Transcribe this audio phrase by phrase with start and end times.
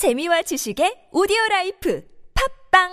[0.00, 2.02] 재미와 지식의 오디오 라이프
[2.70, 2.88] 팟빵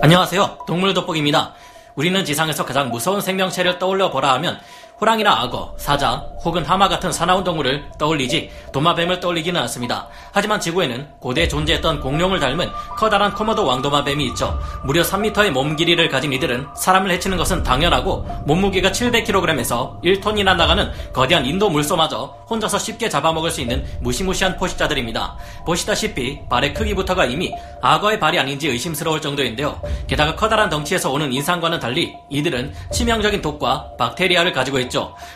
[0.00, 0.64] 안녕하세요.
[0.66, 1.52] 동물 돋보기입니다.
[1.96, 4.58] 우리는 지상에서 가장 무서운 생명체를 떠올려 보라 하면
[4.98, 10.08] 호랑이나 악어, 사자 혹은 하마 같은 사나운 동물을 떠올리지 도마뱀을 떠올리기는 않습니다.
[10.32, 14.58] 하지만 지구에는 고대에 존재했던 공룡을 닮은 커다란 코모도 왕도마뱀이 있죠.
[14.84, 21.44] 무려 3m의 몸 길이를 가진 이들은 사람을 해치는 것은 당연하고 몸무게가 700kg에서 1톤이나 나가는 거대한
[21.44, 25.36] 인도 물소마저 혼자서 쉽게 잡아먹을 수 있는 무시무시한 포식자들입니다.
[25.66, 29.78] 보시다시피 발의 크기부터가 이미 악어의 발이 아닌지 의심스러울 정도인데요.
[30.06, 34.85] 게다가 커다란 덩치에서 오는 인상과는 달리 이들은 치명적인 독과 박테리아를 가지고 있죠.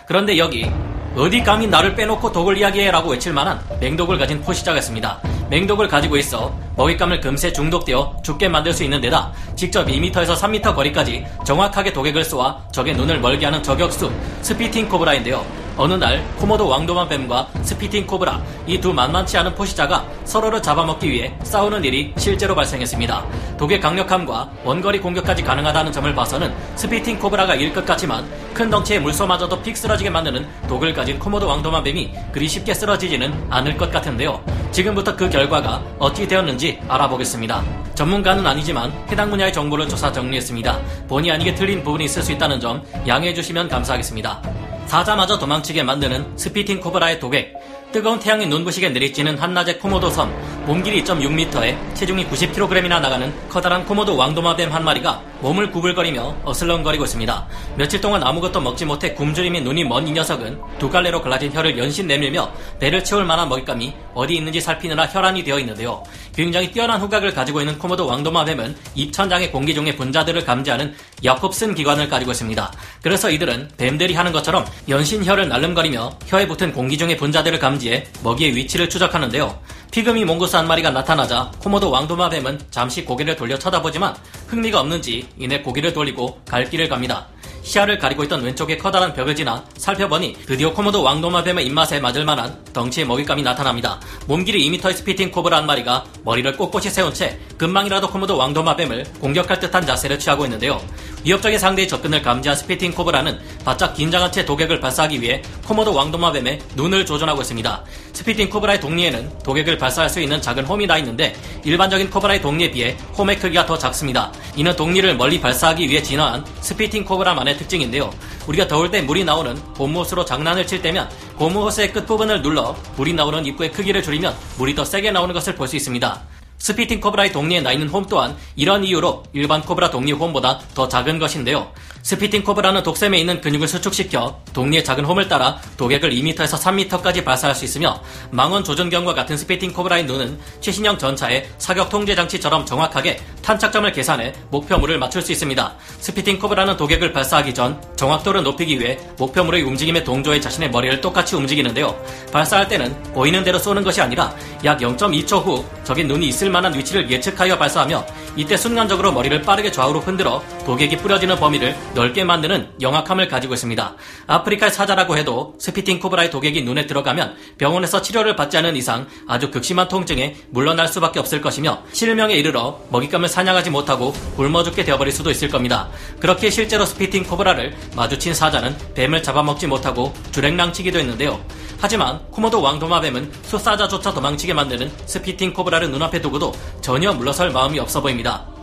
[0.07, 0.71] 그런데 여기
[1.17, 5.21] 어디 감히 나를 빼놓고 독을 이야기해라고 외칠 만한 맹독을 가진 포식자가 있습니다.
[5.51, 11.27] 맹독을 가지고 있어 먹잇감을 금세 중독되어 죽게 만들 수 있는 데다 직접 2m에서 3m 거리까지
[11.45, 15.45] 정확하게 독액을 쏘아 적의 눈을 멀게 하는 저격수 spitting 코브라인데요.
[15.81, 21.83] 어느 날 코모도 왕도마뱀과 spitting 코브라 이 두 만만치 않은 포식자가 서로를 잡아먹기 위해 싸우는
[21.85, 23.25] 일이 실제로 발생했습니다.
[23.57, 29.63] 독의 강력함과 원거리 공격까지 가능하다는 점을 봐서는 spitting 코브라가 이길 것 같지만 큰 덩치의 물소마저도
[29.63, 34.43] 픽 쓰러지게 만드는 독을 가진 코모도 왕도마뱀이 그리 쉽게 쓰러지지는 않을 것 같은데요.
[34.73, 37.63] 지금부터 그 결과가 어떻게 되었는지 알아보겠습니다.
[37.95, 40.79] 전문가는 아니지만 해당 분야의 정보를 조사 정리했습니다.
[41.09, 44.43] 본의 아니게 틀린 부분이 있을 수 있다는 점 양해해 주시면 감사하겠습니다.
[44.91, 47.55] 사자마저 도망치게 만드는 spitting 코브라의 독액,
[47.93, 50.35] 뜨거운 태양이 눈부시게 내리쬐는 한낮의 코모도 섬,
[50.67, 57.47] 몸길이 2.6m에 체중이 90kg이나 나가는 커다란 코모도 왕도마뱀 한 마리가 몸을 구불거리며 어슬렁거리고 있습니다.
[57.77, 62.09] 며칠 동안 아무것도 먹지 못해 굶주림에 눈이 먼 이 녀석은 두 갈래로 갈라진 혀를 연신
[62.09, 66.03] 내밀며 배를 채울 만한 먹잇감이 어디 있는지 살피느라 혈안이 되어 있는데요.
[66.35, 72.31] 굉장히 뛰어난 후각을 가지고 있는 코모도 왕도마뱀은 입천장의 공기 중의 분자들을 감지하는 야콥슨 기관을 가지고
[72.33, 72.73] 있습니다.
[73.03, 78.57] 그래서 이들은 뱀들이 하는 것처럼 연신 혀를 날름거리며 혀에 붙은 공기 중의 분자들을 감지해 먹이의
[78.57, 79.59] 위치를 추적하는데요.
[79.91, 84.15] 피그미 몽고스 한 마리가 나타나자 코모도 왕도마뱀은 잠시 고개를 돌려 쳐다보지만
[84.47, 87.27] 흥미가 없는지 이내 고개를 돌리고 갈 길을 갑니다.
[87.63, 93.07] 시야를 가리고 있던 왼쪽의 커다란 벽을 지나 살펴보니 드디어 코모도 왕도마뱀의 입맛에 맞을 만한 덩치의
[93.07, 94.01] 먹잇감이 나타납니다.
[94.27, 99.87] 몸길이 2m의 spitting 코브라 한 마리가 머리를 꼿꼿이 세운 채 금방이라도 코모도 왕도마뱀을 공격할 듯한
[99.87, 100.81] 자세를 취하고 있는데요.
[101.25, 107.05] 위협적인 상대의 접근을 감지한 spitting 코브라는 바짝 긴장한 채 독액을 발사하기 위해 코모도 왕도마뱀의 눈을
[107.07, 107.85] 조준하고 있습니다.
[108.13, 112.97] spitting 코브라의 독니에는 독액을 발사할 수 있는 작은 홈이 나 있는데 일반적인 코브라의 독니에 비해
[113.17, 114.33] 홈의 크기가 더 작습니다.
[114.57, 118.11] 이는 독을 멀리 발사하기 위해 진화한 spitting 코브라만의 특징인데요.
[118.47, 123.73] 우리가 더울 때 물이 나오는 봄못으로 장난을 칠 때면 고무호스의 끝부분을 눌러 물이 나오는 입구의
[123.73, 126.21] 크기를 줄이면 물이 더 세게 나오는 것을 볼 수 있습니다.
[126.61, 131.19] spitting 코브라의 독니에 나 있는 홈 또한 이런 이유로 일반 코브라 독니 홈보다 더 작은
[131.19, 131.73] 것인데요.
[132.03, 137.65] spitting 코브라는 독샘에 있는 근육을 수축시켜 독니의 작은 홈을 따라 독액을 2m에서 3m까지 발사할 수
[137.65, 144.35] 있으며 망원 조준경과 같은 spitting 코브라의 눈은 최신형 전차의 사격 통제 장치처럼 정확하게 탄착점을 계산해
[144.51, 145.75] 목표물을 맞출 수 있습니다.
[145.99, 151.99] spitting 코브라는 독액을 발사하기 전 정확도를 높이기 위해 목표물의 움직임의 동조해 자신의 머리를 똑같이 움직이는데요.
[152.33, 154.35] 발사할 때는 보이는 대로 쏘는 것이 아니라
[154.65, 158.07] 약 0.2초 후 적의 눈이 있을 만한 위치를 예측하여 발사하며
[158.37, 163.97] 이때 순간적으로 머리를 빠르게 좌우로 흔들어 독액이 뿌려지는 범위를 넓게 만드는 영악함을 가지고 있습니다.
[164.27, 169.89] 아프리카의 사자라고 해도 spitting 코브라의 독액이 눈에 들어가면 병원에서 치료를 받지 않은 이상 아주 극심한
[169.89, 175.49] 통증에 물러날 수밖에 없을 것이며 실명에 이르러 먹잇감을 사냥하지 못하고 굶어 죽게 되어버릴 수도 있을
[175.49, 175.89] 겁니다.
[176.21, 181.41] 그렇게 실제로 spitting 코브라를 마주친 사자는 뱀을 잡아먹지 못하고 줄행랑치기도 했는데요.
[181.81, 186.53] 하지만 코모도 왕도마뱀은 수사자조차 도망치게 만드는 spitting 코브라를 눈앞에 두고도
[186.83, 188.20] 전혀 물러설 마음이 없어 보입니다.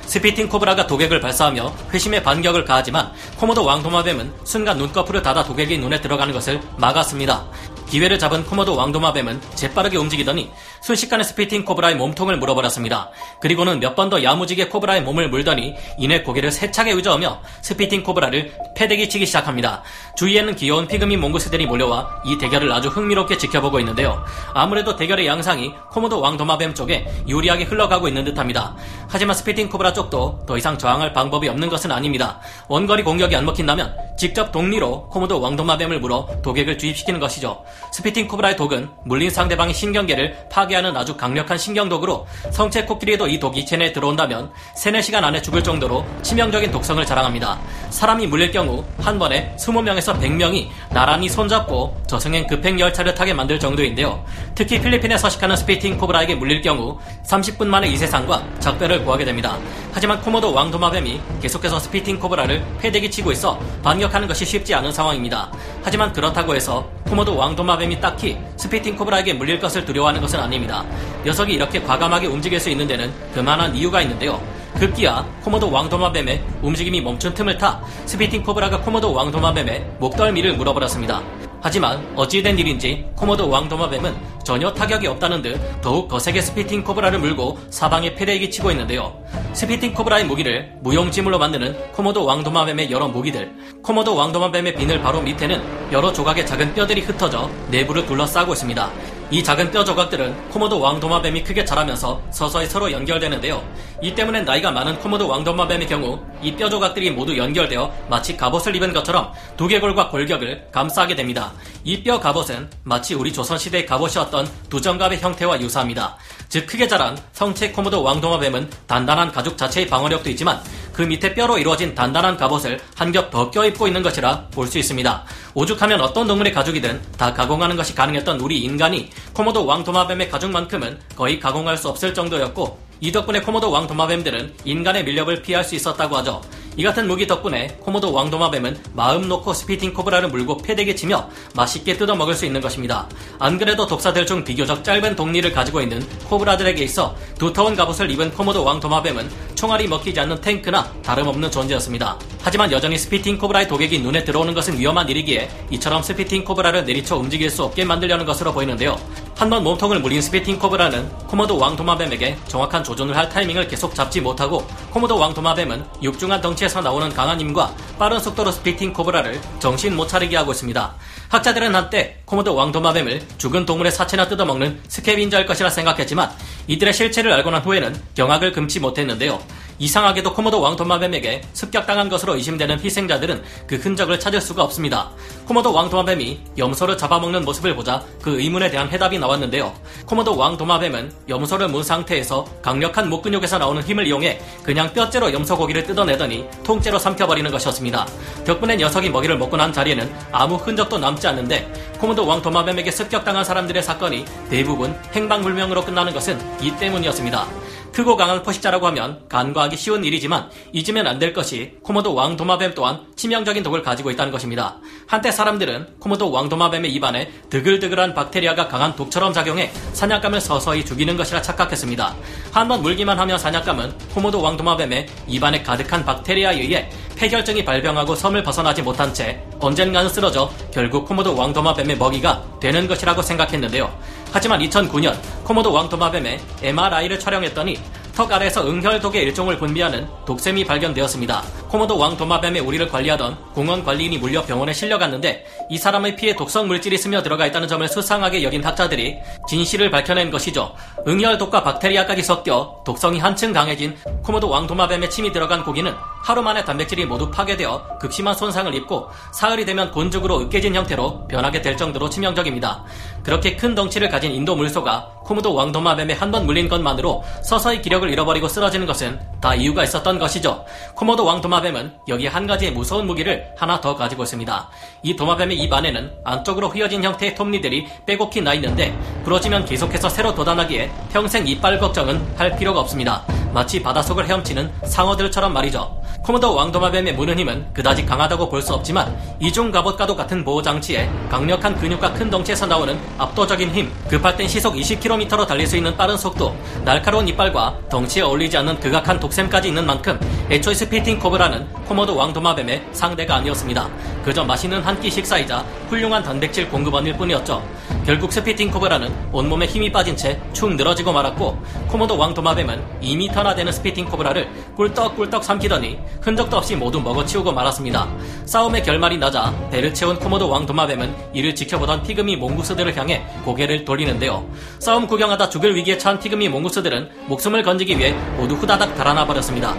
[0.08, 6.34] spitting 코브라가 독액을 발사하며 회심의 반격을 가하지만 코모도 왕도마뱀은 순간 눈꺼풀을 닫아 독액이 눈에 들어가는
[6.34, 7.46] 것을 막았습니다.
[7.90, 13.12] 기회를 잡은 코모도 왕도마뱀은 재빠르게 움직이더니 순식간에 spitting 코브라의 몸통을 물어버렸습니다.
[13.42, 19.10] 그리고는 몇 번 더 야무지게 코브라의 몸을 물더니 이내 고개를 세차게 휘저으며 spitting 코브라를 패대기
[19.10, 19.84] 치기 시작합니다.
[20.16, 24.24] 주위에는 귀여운 피그미 몽구스들이 몰려와 이 대결을 아주 흥미롭게 지켜보고 있는데요.
[24.54, 28.76] 아무래도 대결의 양상이 코모도 왕도마뱀 쪽에 유리하게 흘러가고 있는 듯합니다.
[29.10, 32.40] 하지만 spitting 코브라 쪽도 더 이상 저항할 방법이 없는 것은 아닙니다.
[32.70, 37.64] 원거리 공격이 안 먹힌다면 직접 독니로 코모도 왕도마뱀을 물어 독액을 주입시키는 것이죠.
[37.92, 43.94] spitting 코브라의 독은 물린 상대방의 신경계를 파괴하는 아주 강력한 신경독으로 성체 코끼리라도 이 독이 체내에
[43.94, 47.60] 들어온다면 3, 4시간 안에 죽을 정도로 치명적인 독성을 자랑합니다.
[47.90, 54.24] 사람이 물릴 경우 한 번에 20명에서 100명이 나란히 손잡고 저승행 급행 열차를 타게 만들 정도인데요.
[54.56, 59.58] 특히 필리핀에 서식하는 spitting 코브라에게 물릴 경우 30분 만에 이 세상과 작별을 고하게 됩니다.
[59.94, 65.52] 하지만 코모도 왕도마뱀이 계속해서 spitting 코브라를 패대기 치고 있어 반격하는 것이 쉽지 않은 상황입니다.
[65.84, 70.86] 하지만 그렇다고 해서 코모도 왕도마 왕 도마뱀이 딱히 spitting 코브라에게 물릴 것을 두려워하는 것은 아닙니다.
[71.26, 74.42] 녀석이 이렇게 과감하게 움직일 수 있는 데는 그만한 이유가 있는데요.
[74.80, 81.22] 급기야 코모도 왕도마뱀의 움직임이 멈춘 틈을 타 spitting 코브라가 코모도 왕도마뱀의 목덜미를 물어버렸습니다.
[81.62, 87.58] 하지만 어찌된 일인지 코모도 왕 도마뱀은 전혀 타격이 없다는 듯 더욱 거세게 spitting 코브라를 물고
[87.70, 89.22] 사방에 패대기 치고 있는데요.
[89.54, 93.52] spitting 코브라의 무기를 무용지물로 만드는 코모도 왕 도마뱀의 여러 무기들.
[93.84, 99.17] 코모도 왕 도마뱀의 비늘 바로 밑에는 여러 조각의 작은 뼈들이 흩어져 내부를 둘러싸고 있습니다.
[99.30, 103.62] 이 작은 뼈 조각들은 코모도 왕도마뱀이 크게 자라면서 서서히 서로 연결되는데요.
[104.02, 108.94] 이 때문에 나이가 많은 코모도 왕도마뱀의 경우 이 뼈 조각들이 모두 연결되어 마치 갑옷을 입은
[108.94, 111.52] 것처럼 두개골과 골격을 감싸게 됩니다.
[111.84, 116.16] 이 뼈 갑옷은 마치 우리 조선시대의 갑옷이었던 두정갑의 형태와 유사합니다.
[116.48, 120.62] 즉 크게 자란 성체 코모도 왕도마뱀은 단단한 가죽 자체의 방어력도 있지만
[120.94, 125.24] 그 밑에 뼈로 이루어진 단단한 갑옷을 한 겹 더 껴입고 있는 것이라 볼 수 있습니다.
[125.54, 131.40] 오죽하면 어떤 동물의 가죽이든 다 가공하는 것이 가능했던 우리 인간이 코모도 왕 도마뱀의 가죽만큼은 거의
[131.40, 136.42] 가공할 수 없을 정도였고 이 덕분에 코모도 왕 도마뱀들은 인간의 밀렵을 피할 수 있었다고 하죠.
[136.78, 142.16] 이 같은 무기 덕분에 코모도 왕도마뱀은 마음 놓고 spitting 코브라를 물고 패대기 치며 맛있게 뜯어
[142.16, 143.10] 먹을 수 있는 것입니다.
[143.40, 148.64] 안 그래도 독사들 중 비교적 짧은 독니를 가지고 있는 코브라들에게 있어 두터운 갑옷을 입은 코모도
[148.64, 152.20] 왕도마뱀은 총알이 먹히지 않는 탱크나 다름없는 존재였습니다.
[152.44, 157.50] 하지만 여전히 spitting 코브라의 독액이 눈에 들어오는 것은 위험한 일이기에 이처럼 spitting 코브라를 내리쳐 움직일
[157.50, 159.00] 수 없게 만들려는 것으로 보이는데요.
[159.38, 164.68] 한 번 몸통을 물린 spitting 코브라는 코모도 왕도마뱀에게 정확한 조준을 할 타이밍을 계속 잡지 못하고
[164.90, 170.54] 코모도 왕도마뱀은 육중한 덩치에서 나오는 강한 힘과 빠른 속도로 spitting 코브라를 정신 못 차리게 하고
[170.54, 170.96] 있습니다.
[171.30, 176.32] 학자들은 한때 코모도 왕도마뱀을 죽은 동물의 사체나 뜯어먹는 scavenger일 것이라 생각했지만
[176.66, 179.40] 이들의 실체를 알고 난 후에는 경악을 금치 못했는데요.
[179.80, 185.12] 이상하게도 코모도 왕도마뱀에게 습격당한 것으로 의심되는 희생자들은 그 흔적을 찾을 수가 없습니다.
[185.46, 189.74] 코모도 왕도마뱀이 염소를 잡아먹는 모습을 보자 그 의문에 대한 해답이 나왔는데요.
[190.06, 195.84] 코모도 왕도마뱀은 염소를 문 상태에서 강력한 목 근육에서 나오는 힘을 이용해 그냥 뼈째로 염소 고기를
[195.84, 198.08] 뜯어내더니 통째로 삼켜버리는 것이었습니다.
[198.46, 204.26] 덕분에 녀석이 먹이를 먹고 난 자리에는 아무 흔적도 남지 않는데 코모도 왕도마뱀에게 습격당한 사람들의 사건이
[204.50, 207.67] 대부분 행방불명으로 끝나는 것은 이 때문이었습니다.
[207.98, 213.64] 크고 강한 포식자라고 하면 간과하기 쉬운 일이지만 잊으면 안 될 것이 코모도 왕도마뱀 또한 치명적인
[213.64, 214.78] 독을 가지고 있다는 것입니다.
[215.08, 222.16] 한때 사람들은 코모도 왕도마뱀의 입안에 드글드글한 박테리아가 강한 독처럼 작용해 사냥감을 서서히 죽이는 것이라 착각했습니다.
[222.52, 228.84] 한 번 물기만 하면 사냥감은 코모도 왕도마뱀의 입안에 가득한 박테리아에 의해 폐결증이 발병하고 섬을 벗어나지
[228.84, 233.92] 못한 채 언젠가는 쓰러져 결국 코모도 왕도마뱀의 먹이가 되는 것이라고 생각했는데요.
[234.38, 237.80] 하지만 2009년 코모도 왕도마뱀의 MRI를 촬영했더니
[238.18, 241.44] 턱 아래에서 응혈독의 일종을 분비하는 독샘이 발견되었습니다.
[241.70, 246.98] 코모도 왕 도마뱀의 우리를 관리하던 공원 관리인이 물려 병원에 실려갔는데 이 사람의 피에 독성 물질이
[246.98, 249.18] 스며 들어가 있다는 점을 수상하게 여긴 학자들이
[249.48, 250.74] 진실을 밝혀낸 것이죠.
[251.08, 257.06] 응혈독과 박테리아까지 섞여 독성이 한층 강해진 코모도 왕 도마뱀의 침이 들어간 고기는 하루 만에 단백질이
[257.06, 262.84] 모두 파괴되어 극심한 손상을 입고 사흘이 되면 곤죽으로 으깨진 형태로 변하게 될 정도로 치명적입니다.
[263.24, 268.07] 그렇게 큰 덩치를 가진 인도 물소가 코모도 왕 도마뱀에 한 번 물린 것만으로 서서히 기력을
[268.10, 270.66] 잃어버리고 쓰러지는 것은 다 이유가 있었던 것이죠.
[270.96, 274.70] 코모도 왕 도마뱀은 여기 한 가지의 무서운 무기를 하나 더 가지고 있습니다.
[275.04, 280.92] 이 도마뱀의 입 안에는 안쪽으로 휘어진 형태의 톱니들이 빼곡히 나 있는데 부러지면 계속해서 새로 돋아나기에
[281.12, 283.24] 평생 이빨 걱정은 할 필요가 없습니다.
[283.54, 285.96] 마치 바닷속을 헤엄치는 상어들처럼 말이죠.
[286.24, 291.76] 코모도 왕도마뱀의 무는 힘은 그다지 강하다고 볼 수 없지만 이중 갑옷과도 같은 보호 장치에 강력한
[291.78, 296.54] 근육과 큰 덩치에서 나오는 압도적인 힘, 급할 땐 시속 20km로 달릴 수 있는 빠른 속도,
[296.84, 303.36] 날카로운 이빨과 덩치에 어울리지 않는 극악한 독샘까지 있는 만큼 애초에 spitting 코브라는 코모도 왕도마뱀의 상대가
[303.36, 303.88] 아니었습니다.
[304.26, 307.64] 그저 맛있는 한 끼 식사이자 훌륭한 단백질 공급원일 뿐이었죠.
[308.04, 313.72] 결국 spitting 코브라는 온몸에 힘이 빠진 채 축 늘어지고 말았고 코모도 왕도마뱀은 2m 나 되는
[313.72, 318.08] spitting 코브라를 꿀떡꿀떡 삼키더니 흔적도 없이 모두 먹어치우고 말았습니다.
[318.46, 324.46] 싸움의 결말이 나자 배를 채운 코모도 왕 도마뱀은 이를 지켜보던 피그미 몽구스들을 향해 고개를 돌리는데요.
[324.80, 329.76] 싸움 구경하다 죽을 위기에 처한 피그미 몽구스들은 목숨을 건지기 위해 모두 후다닥 달아나 버렸습니다.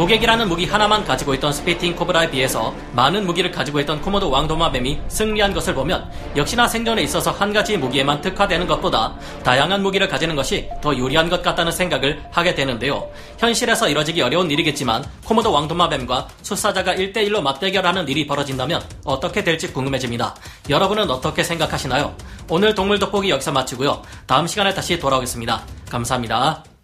[0.00, 5.52] 독액이라는 무기 하나만 가지고 있던 spitting 코브라에 비해서 많은 무기를 가지고 있던 코모도 왕도마뱀이 승리한
[5.52, 9.14] 것을 보면 역시나 생존에 있어서 한 가지 무기에만 특화되는 것보다
[9.44, 13.10] 다양한 무기를 가지는 것이 더 유리한 것 같다는 생각을 하게 되는데요.
[13.36, 20.34] 현실에서 이뤄지기 어려운 일이겠지만 코모도 왕도마뱀과 수사자가 1대1로 맞대결하는 일이 벌어진다면 어떻게 될지 궁금해집니다.
[20.70, 22.16] 여러분은 어떻게 생각하시나요?
[22.48, 24.00] 오늘 동물 돋보기 여기서 마치고요.
[24.26, 25.62] 다음 시간에 다시 돌아오겠습니다.
[25.90, 26.69] 감사합니다.